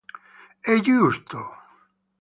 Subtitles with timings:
[0.59, 1.41] È giusto.